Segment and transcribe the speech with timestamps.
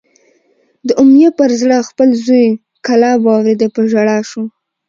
[0.87, 2.45] د امیة پر زړه خپل زوی
[2.85, 4.43] کلاب واورېدی، په ژړا شو